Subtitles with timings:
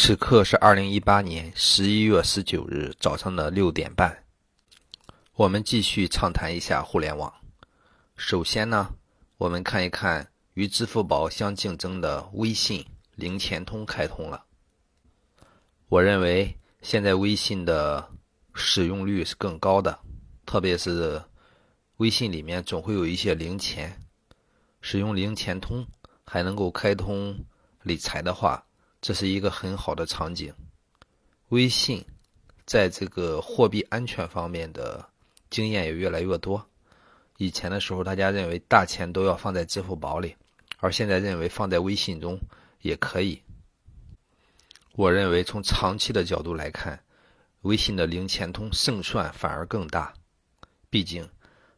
[0.00, 4.16] 此刻是二零一八年十一月十九日早上的六点半，
[5.34, 7.30] 我们继续畅谈一下互联网。
[8.16, 8.94] 首先呢，
[9.38, 14.44] 我们看一看与支付宝相竞争的微信零钱通开通了。
[15.88, 18.08] 我认为现在微信的
[18.54, 19.98] 使用率是更高的，
[20.46, 21.20] 特别是
[21.96, 24.00] 微信里面总会有一些零钱，
[24.80, 25.84] 使用零钱通
[26.24, 27.36] 还能够开通
[27.82, 28.64] 理财的话。
[29.08, 30.52] 这是一个很好的场景。
[31.48, 32.04] 微信
[32.66, 35.08] 在这个货币安全方面的
[35.48, 36.68] 经验也越来越多。
[37.38, 40.36] 以前的时候，大家认为大钱都要放在支付宝里，
[40.76, 42.38] 而现在认为放在微信中
[42.82, 43.40] 也可以。
[44.92, 47.02] 我认为从长期的角度来看，
[47.62, 50.12] 微信的零钱通胜算反而更大，
[50.90, 51.26] 毕竟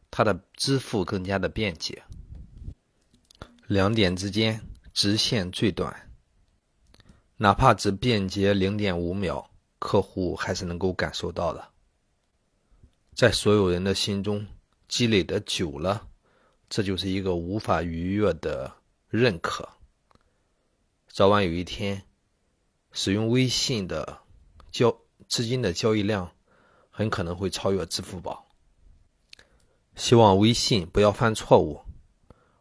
[0.09, 2.03] 它的支付更加的便捷，
[3.67, 4.61] 两点之间
[4.93, 6.10] 直线最短。
[7.41, 11.69] 哪怕只便捷零点五秒，客户还是能够感受到的。
[13.15, 14.45] 在所有人的心中
[14.87, 16.07] 积累的久了，
[16.69, 18.71] 这就是一个无法逾越的
[19.09, 19.67] 认可。
[21.07, 22.03] 早晚有一天，
[22.91, 24.19] 使用微信的
[24.71, 24.95] 交
[25.27, 26.31] 资金的交易量
[26.91, 28.47] 很可能会超越支付宝。
[29.95, 31.81] 希望微信不要犯错误，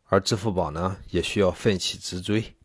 [0.04, 2.56] 而支付宝呢，也需要奋起直追。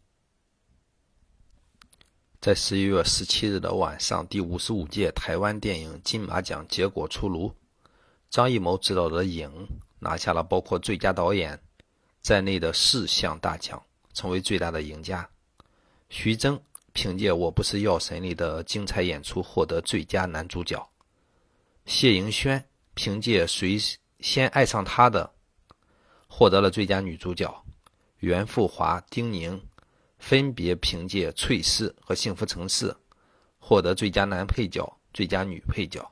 [2.46, 7.52] 在十一月十七日的晚上，第五十五届台湾电影金马奖结果出炉，
[8.30, 9.50] 张艺谋执导的《影》
[9.98, 11.60] 拿下了包括最佳导演
[12.22, 13.82] 在内的四项大奖，
[14.14, 15.28] 成为最大的赢家。
[16.10, 16.62] 徐峥
[16.94, 20.88] 凭借《我不是药神》里的精彩演出获得最佳男主角，
[21.88, 23.76] 谢盈萱凭借《谁
[24.20, 25.34] 先爱上他的》
[26.28, 27.66] 获得了最佳女主角，
[28.20, 29.60] 袁富华、丁宁。
[30.18, 32.90] 分别凭借《翠丝》和《幸福城市》
[33.58, 36.12] 获得最佳男配角、最佳女配角。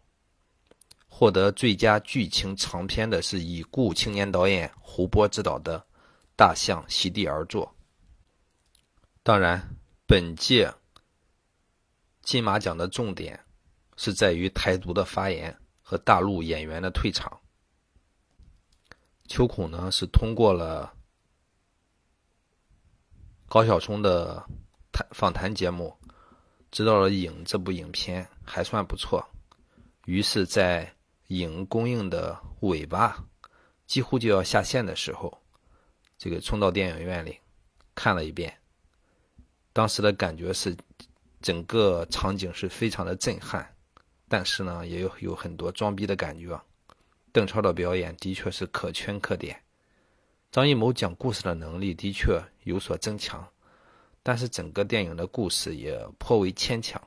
[1.08, 5.80] 获得最佳剧情长片的是已故青年导演胡波执导的
[6.36, 7.66] 《大象席地而坐》。
[9.22, 9.76] 当然，
[10.06, 10.74] 本届
[12.24, 13.40] 金马奖的重点
[13.96, 17.40] 是在于台独的发言和大陆演员的退场。
[19.28, 20.94] 秋孔呢是通过了。
[23.54, 24.44] 高晓松的
[24.92, 25.96] 谈访谈节目，
[26.72, 29.24] 知道了《影》这部影片还算不错，
[30.06, 30.88] 于是，在
[31.28, 33.24] 《影》公映的尾巴
[33.86, 35.40] 几乎就要下线的时候，
[36.18, 37.38] 这个冲到电影院里
[37.94, 38.52] 看了一遍。
[39.72, 40.76] 当时的感觉是，
[41.40, 43.72] 整个场景是非常的震撼，
[44.28, 46.60] 但是呢，也有有很多装逼的感觉。
[47.32, 49.62] 邓超的表演的确是可圈可点。
[50.54, 53.50] 张艺谋讲故事的能力的确有所增强，
[54.22, 57.02] 但是整个电影的故事也颇为牵强。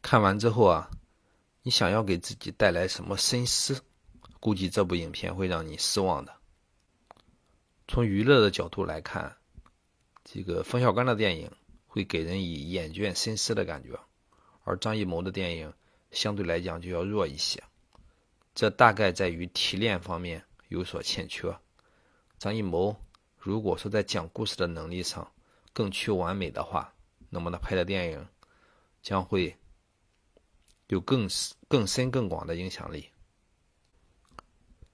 [0.00, 0.88] 看完之后啊，
[1.64, 3.82] 你想要给自己带来什么深思，
[4.38, 6.32] 估计这部影片会让你失望的。
[7.88, 9.36] 从娱乐的角度来看，
[10.22, 11.50] 这个冯小刚的电影
[11.88, 13.98] 会给人以厌倦深思的感觉，
[14.62, 15.72] 而张艺谋的电影
[16.12, 17.60] 相对来讲就要弱一些，
[18.54, 21.52] 这大概在于提炼方面有所欠缺。
[22.40, 22.96] 张艺谋
[23.36, 25.30] 如果说在讲故事的能力上
[25.74, 26.90] 更趋完美的话，
[27.28, 28.26] 那么他拍的电影
[29.02, 29.54] 将会
[30.86, 31.28] 有更
[31.68, 33.04] 更深更广的影响力。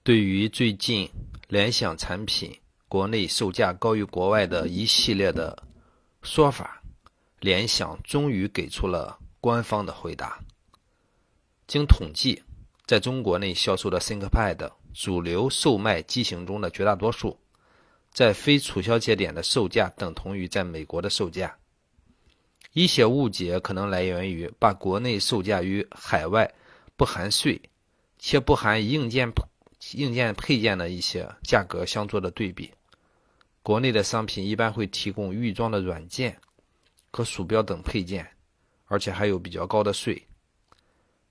[0.03, 1.09] 对于最近
[1.47, 2.53] 联想产品
[2.89, 5.63] 国内售价高于国外的一系列的
[6.23, 6.83] 说法，
[7.39, 10.37] 联想终于给出了官方的回答。
[11.65, 12.43] 经统计，
[12.85, 14.69] 在中国内销售的 ThinkPad。
[14.99, 17.37] 主流售卖机型中的绝大多数，
[18.11, 21.55] 在非促销节点的售价等同于在美国的售价。
[22.73, 26.51] 一些误解可能来源于把国内售价与海外
[26.95, 27.61] 不含税
[28.17, 29.31] 且不含硬件
[29.93, 32.73] 硬件配件的一些价格相做的对比。
[33.61, 36.35] 国内的商品一般会提供预装的软件
[37.11, 38.27] 和鼠标等配件，
[38.85, 40.19] 而且还有比较高的税。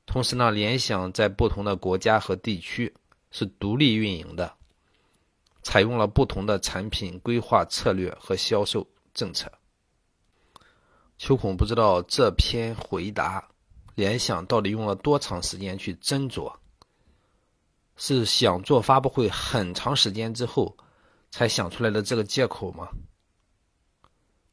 [0.07, 2.95] 同时呢，联想在不同的国家和地区。
[3.39, 4.57] 是独立运营的，
[5.63, 9.53] 采用了不同的产品规划策略和销售政策。
[11.19, 13.47] 秋孔不知道这篇回答，
[13.95, 16.51] 联想到底用了多长时间去斟酌？
[17.97, 20.75] 是想做发布会很长时间之后
[21.31, 22.89] 才想出来的这个借口吗？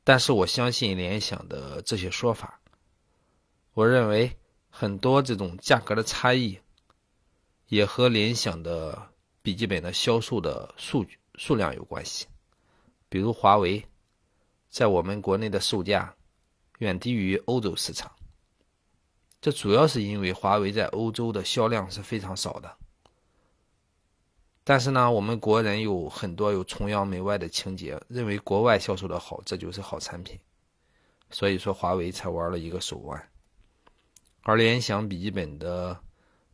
[0.04, 2.60] 但是我相信联想的这些说法，
[3.74, 4.38] 我认为
[4.70, 6.60] 很多这种价格的差异。
[7.74, 9.10] 也和联想的
[9.42, 12.28] 笔记本的销售的数据数量有关系。
[13.10, 13.84] 比如华为，
[14.70, 16.14] 在我们国内的售价
[16.78, 18.12] 远低于欧洲市场。
[19.42, 22.78] 这主要是因为华为在欧洲的销量是非常少的。
[24.64, 30.40] 但是呢，我们国人有很多有崇洋媚外的情节，认为国外销售的好，这就是好产品。
[31.32, 33.32] 所以说，华为才玩了一个手腕。
[34.44, 36.00] 而联想笔记本的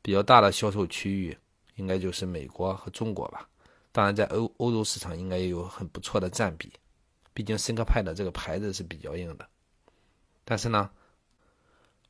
[0.02, 1.38] 比较大的销售区域，
[1.76, 3.48] 应该就是美国和中国吧。
[3.92, 6.72] 当然，在欧欧洲市场应该也有很不错的占比。
[7.34, 9.48] 毕竟，森克派的这个牌子是比较硬的。
[10.46, 10.90] 但是呢，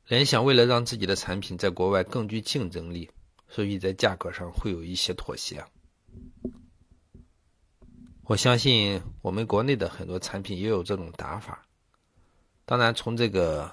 [0.06, 3.10] 联想为了让自己的产品在国外更具竞争力，
[3.48, 5.64] 所以在价格上会有一些妥协。
[8.24, 11.66] 我相信我们国内的很多产品也有这种打法。
[12.64, 13.70] 当然，从这个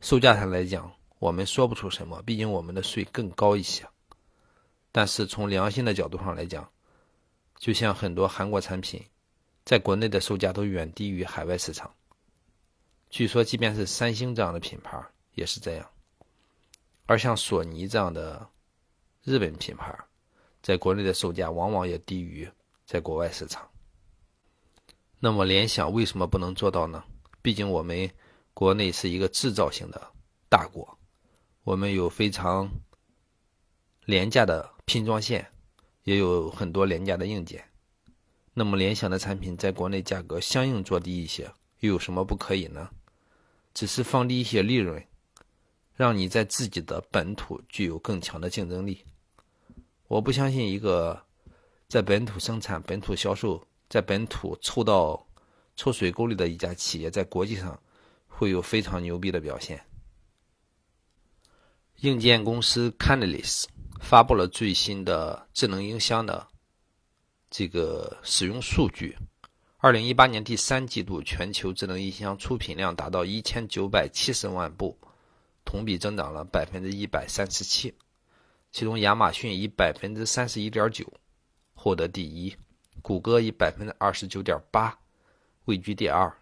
[0.00, 3.86] 售价上来讲，我们说不出什么，毕竟我们的税更高一些。
[4.90, 6.68] 但是从良心的角度上来讲，
[7.58, 9.04] 就像很多韩国产品，
[9.64, 11.94] 在国内的售价都远低于海外市场。
[13.10, 14.98] 据说，即便是三星这样的品牌
[15.34, 15.86] 也是这样。
[17.04, 18.48] 而像索尼这样的
[19.22, 19.94] 日本品牌，
[20.62, 22.50] 在国内的售价往往也低于
[22.86, 23.68] 在国外市场。
[25.18, 27.04] 那么联想为什么不能做到呢？
[27.42, 28.10] 毕竟我们
[28.54, 30.00] 国内是一个制造型的
[30.48, 30.98] 大国，
[31.62, 32.70] 我们有非常
[34.06, 35.46] 廉价的拼装线，
[36.04, 37.64] 也有很多廉价的硬件。
[38.54, 42.88] 那么联想的产品在国内价格相应做低一些，又有什么不可以呢？
[43.72, 45.02] 只是放低一些利润，
[45.94, 49.04] 让你在自己的本土具有更强的竞争力。
[50.08, 51.22] 我不相信一个
[51.88, 55.24] 在本土生产、本土销售、在本土抽到
[55.76, 57.80] 抽水沟里的一家企业，在国际上
[58.26, 59.80] 会有非常牛逼的表现。
[62.00, 63.64] 硬件公司 Canalis
[64.00, 66.48] 发布了最新的智能音箱的
[67.50, 69.14] 这个使用数据：，
[69.76, 74.96] 二零一八年第三季度全球智能音箱出品量达到一千九百七十万部，
[75.62, 77.94] 同比增长了百分之一百三十七。
[78.72, 81.04] 其中，亚马逊以百分之三十一点九
[81.74, 82.56] 获得第一，
[83.02, 84.98] 谷歌以百分之二十九点八
[85.66, 86.34] 位居第二，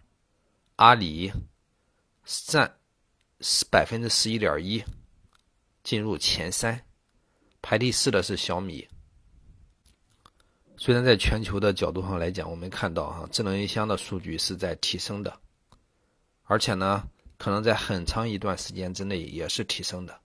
[0.77, 1.33] 阿里
[2.25, 2.73] 占
[3.69, 4.85] 百分之十一点一
[5.89, 6.79] 进入前三，
[7.63, 8.87] 排第四的是小米。
[10.77, 15.41] 虽然在全球的角度上来讲，我们看到哈智能音箱的数据是在提升的，
[16.43, 17.09] 而且呢，
[17.39, 20.21] 可能在很长一段时间之内也是提升的。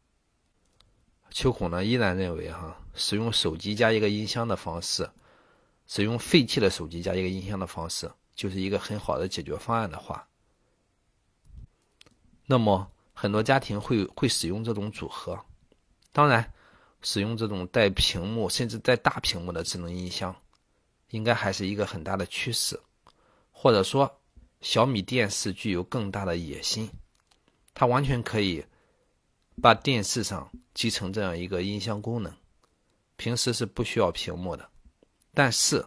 [1.29, 5.09] 秋孔呢依然认为，哈，使用手机加一个音箱的方式，
[5.87, 10.27] 使用废弃的手机加一个音箱的方式，就是一个很好的解决方案的话，
[12.45, 15.39] 那么很多家庭会会使用这种组合。
[16.13, 16.53] 当然，
[17.01, 20.33] 使用这种带屏幕甚至带大屏幕的智能音箱，
[21.09, 22.79] 应该还是一个很大的趋势。
[23.51, 24.09] 或者说，
[24.61, 26.89] 小米电视具有更大的野心，
[27.73, 28.63] 它完全可以。
[29.61, 32.33] 把电视上集成这样一个音箱功能，
[33.17, 34.67] 平时是不需要屏幕的，
[35.31, 35.85] 但是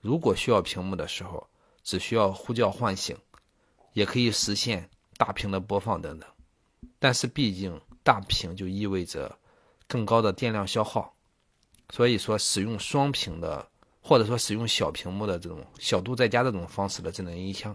[0.00, 1.48] 如果需要屏幕的时候，
[1.84, 3.16] 只需要呼叫唤醒，
[3.92, 6.28] 也可以实现大屏的播放等等。
[6.98, 9.38] 但是毕竟大屏就意味着
[9.88, 11.12] 更高的电量消耗，
[11.90, 13.68] 所以说使用双屏的
[14.00, 17.74] 或者说使用小屏幕的这种小度在家这种方式的智能音箱，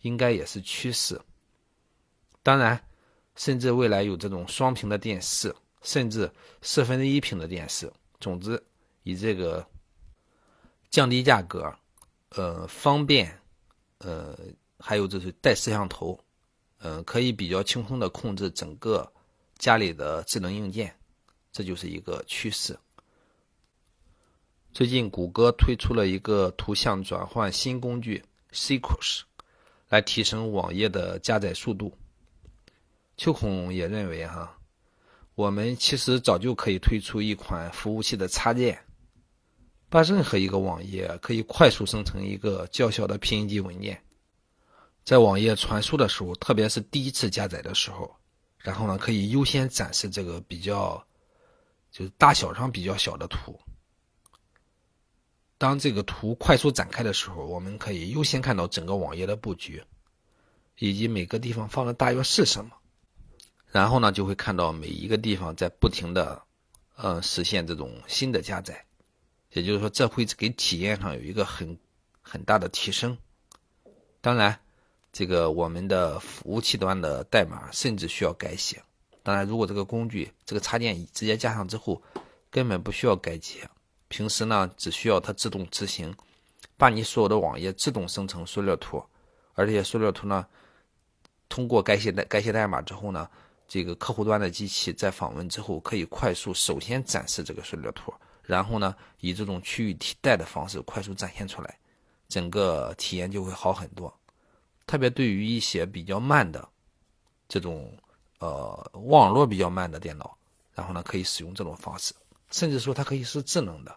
[0.00, 1.20] 应该也是趋势。
[2.42, 2.82] 当然。
[3.36, 7.90] 甚至未来有这种双屏的电视，甚至四分之一屏的电视。
[8.18, 8.62] 总之，
[9.04, 9.64] 以这个
[10.90, 11.72] 降低价格，
[12.30, 13.40] 呃，方便，
[13.98, 14.36] 呃，
[14.78, 16.18] 还有就是带摄像头，
[16.80, 19.10] 嗯，可以比较轻松的控制整个
[19.56, 20.94] 家里的智能硬件，
[21.52, 22.78] 这就是一个趋势。
[24.72, 29.22] 最近，谷歌推出了一个图像转换新工具 Sequels，
[29.88, 31.92] 来提升网页的加载速度。
[33.16, 34.56] 秋孔也认为，哈，
[35.34, 38.78] 我们其实早就可以推出一款服务器的插件，
[39.88, 44.00] 把任何一个网页可以快速生成一个较小的 PNG 文件，
[45.04, 48.14] 在网页传输的时候，特别是第一次加载的时候，
[48.56, 51.04] 然后呢，可以优先展示这个比较，
[51.90, 53.58] 就是大小上比较小的图。
[55.58, 59.84] 当这个图快速展开的时候，我们可以优先看到整个网页的布局，
[60.78, 62.70] 以及每个地方放的大约是什么。
[63.70, 66.42] 然后呢，就会看到每一个地方在不停的，
[66.96, 68.86] 呃，实现这种新的加载，
[69.52, 71.78] 也就是说，这会给体验上有一个很
[72.22, 73.16] 很大的提升。
[74.20, 74.58] 当然，
[75.12, 78.82] 这个我们的服务器端的代码甚至需要改写。
[79.30, 82.02] 当然，如果这个工具这个插件直接加上之后，
[82.50, 83.60] 根本不需要改写，
[84.08, 86.12] 平时呢只需要它自动执行，
[86.76, 89.00] 把你所有的网页自动生成缩略图，
[89.54, 90.44] 而且缩略图呢。
[91.48, 93.30] 通过改写代改写代码之后呢，
[93.68, 101.78] 这个客户端的机器在访问之后，可以快速首先展示这个缩略图，然后呢，以这种区域替代的方式快速展现出来，
[102.28, 104.12] 整个体验就会好很多。
[104.88, 106.68] 特别对于一些比较慢的
[107.48, 107.96] 这种
[108.40, 110.36] 呃网络比较慢的电脑，
[110.74, 112.12] 然后呢，可以使用这种方式，
[112.50, 113.96] 甚至说它可以是智能的。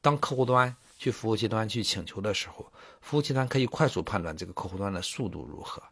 [0.00, 5.82] 当客户端去服务器端去请求的时候，服务器端可以快速判断这个客户端的速度如何。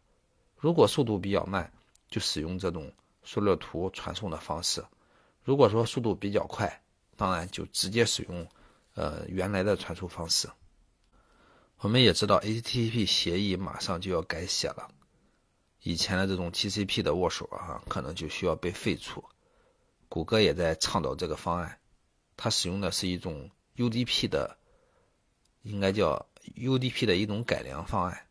[0.57, 1.71] 如果速度比较慢，
[2.09, 2.91] 就使用这种
[3.23, 4.81] 缩略图传送的方式；
[5.43, 6.81] 如果说速度比较快，
[7.15, 8.47] 当然就直接使用
[8.95, 10.49] 呃原来的传输方式。
[11.77, 14.89] 我们也知道 HTTP 协议马上就要改写了，
[15.89, 19.25] 以前的这种 TCP 的握手啊，可能就需要被废除。
[20.07, 21.79] 谷歌也在倡导这个方案，
[22.37, 24.55] 它使用的是一种 UDP 的，
[25.63, 28.27] 应该叫 UDP 的一种改良方案。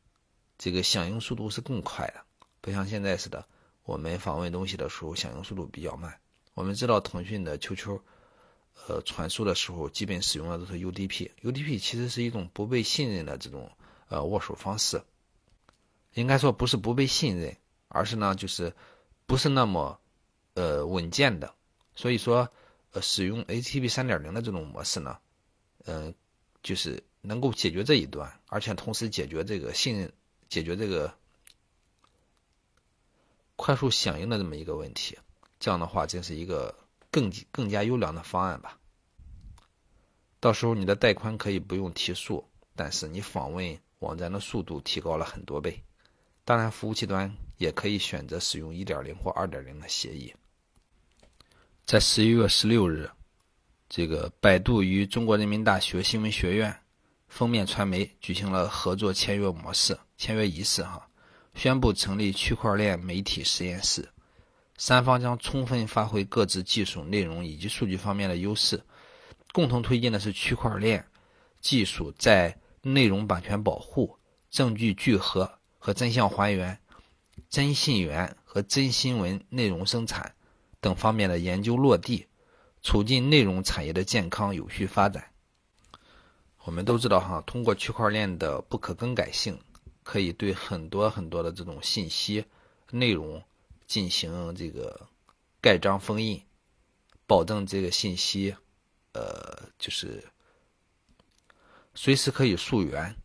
[0.56, 2.20] 这个响应速度是更快的，
[2.60, 3.44] 不像现在似的，
[3.82, 6.20] 我们访问东西的时候响应速度比较慢。
[6.54, 7.98] 我们知道腾讯的 QQ，
[8.86, 11.32] 呃，传输的时候基本使用的都是 UDP。
[11.42, 13.72] UDP 其实是一种不被信任的这种
[14.06, 15.02] 呃握手方式，
[16.18, 17.56] 应该说不是不被信任，
[17.88, 18.74] 而是呢就是
[19.26, 20.00] 不是那么
[20.54, 21.54] 呃稳健的。
[21.94, 22.48] 所以说，
[22.92, 25.18] 呃，使用 HTTP 三点零的这种模式呢，
[25.84, 26.14] 嗯，
[26.62, 30.12] 就是能够解决这一端，而且同时解决这个信任。
[30.48, 31.12] 解决这个
[33.54, 35.18] 快速响应的这么一个问题，
[35.60, 36.74] 这样的话，这是一个
[37.10, 38.78] 更更加优良的方案吧。
[40.40, 45.84] 到时候你的带宽可以不用提速，但是你访问网站的速度提高了很多倍。
[46.48, 50.34] 当然，服务器端也可以选择使用1.0或2.0的协议。
[51.84, 53.10] 在十一月十六日，
[53.90, 56.74] 这个百度与中国人民大学新闻学院。
[57.28, 61.06] 封面传媒举行了合作签约模式签约仪式，哈，
[61.54, 64.08] 宣布成立区块链媒体实验室，
[64.78, 68.82] 三方将充分发挥各自技术、内容以及数据方面的优势，
[69.52, 71.04] 共同推进的是区块链
[71.60, 74.16] 技术在内容版权保护、
[74.48, 76.78] 证据聚合和真相还原、
[77.48, 80.34] 真信源和真新闻内容生产
[80.80, 82.26] 等方面的研究落地，
[82.82, 85.32] 促进内容产业的健康有序发展。
[86.64, 89.58] 我们都知道哈，通过区块链的不可更改性，
[90.02, 92.44] 可以对很多很多的这种信息
[92.90, 93.42] 内容
[93.86, 95.08] 进行这个
[95.60, 96.42] 盖章封印，
[97.26, 98.54] 保证这个信息，
[99.12, 100.22] 呃，就是
[101.94, 103.16] 随时可以溯源。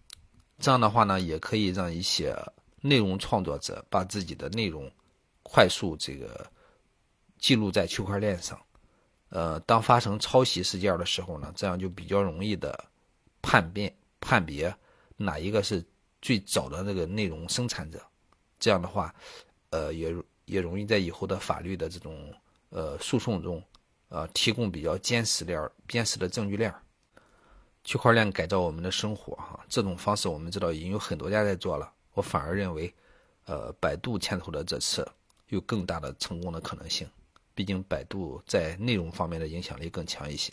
[0.60, 2.36] 这样的话呢，也可以让一些
[2.82, 4.92] 内容创作者把自己的内容
[5.42, 6.50] 快速这个
[7.38, 8.60] 记录在区块链上。
[9.30, 12.84] 呃，当发生抄袭事件的时候呢，这样就比较容易的。
[13.46, 14.74] 判别判别
[15.18, 15.84] 哪一个是
[16.22, 18.02] 最早的那个内容生产者，
[18.58, 19.14] 这样的话，
[19.70, 22.34] 呃，也也容易在以后的法律的这种
[22.70, 23.62] 呃诉讼中，
[24.08, 26.74] 呃，提供比较坚实链、坚实的证据链。
[27.84, 31.92] 区块链改造我们的生活，哈，这种方式我们知道已经有很多家在做了。
[32.14, 32.94] 我反而认为，
[33.46, 35.06] 呃，百度牵头的这次
[35.50, 37.08] 有更大的成功的可能性。
[37.56, 40.52] 毕竟百度在内容方面的影响力更强一些。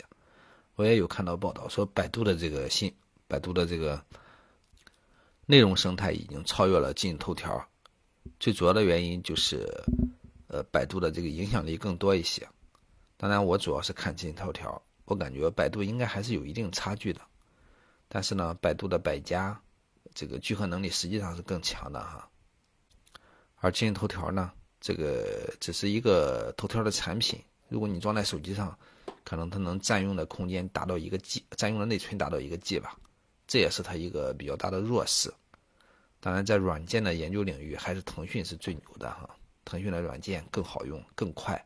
[0.75, 2.93] 我也有看到报道说，百度的这个新，
[3.27, 4.03] 百度的这个
[5.45, 7.67] 内容生态已经超越了今日头条。
[8.39, 9.67] 最主要的原因就是，
[10.47, 12.47] 呃，百度的这个影响力更多一些。
[13.17, 17.21] 当然，我主要是看今日头条，我感觉百度应该还是有一定差距的。
[18.07, 19.59] 但是呢，百度的百家
[20.13, 22.29] 这个聚合能力实际上是更强的哈。
[23.55, 27.39] 而今日头条呢，这个只是一个头条的产品，
[27.69, 28.77] 如果你装在手机上。
[29.23, 32.97] 可能它能占用的空间达到一个 G，占用的内存达到一个 G 吧，
[33.45, 35.31] 这也是它一个比较大的弱势。
[36.19, 39.29] 当然，在软件的研究领域，还是腾讯是最牛的哈。
[39.63, 41.63] 腾讯的软件更好用、更快，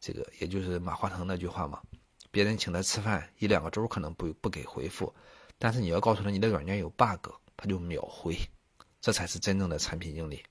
[0.00, 1.80] 这个也就是马化腾那句话嘛：
[2.30, 5.12] 别人请他吃饭一两个周可能不不给回复，
[5.58, 8.36] 但是你要告诉他你的软件有 bug，他就秒回，
[9.00, 10.42] 这才是真正的产品经理。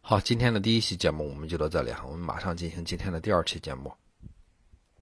[0.00, 3.92] 好，今天的第一期节目我们就到这里哈，我们马上进行今天的第二期节目。